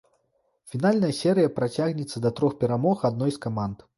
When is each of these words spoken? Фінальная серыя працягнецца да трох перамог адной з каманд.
Фінальная 0.71 1.09
серыя 1.17 1.51
працягнецца 1.59 2.23
да 2.23 2.33
трох 2.41 2.57
перамог 2.63 3.07
адной 3.13 3.31
з 3.39 3.45
каманд. 3.47 3.77